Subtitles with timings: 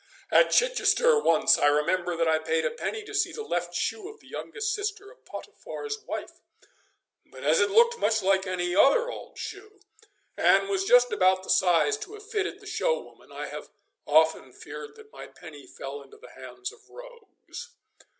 [0.31, 4.09] At Chichester once I remember that I paid a penny to see the left shoe
[4.09, 6.41] of the youngest sister of Potiphar's wife,
[7.27, 9.79] but as it looked much like any other old shoe,
[10.35, 13.69] and was just about the size to have fitted the show woman, I have
[14.07, 17.69] often feared that my penny fell into the hands of rogues.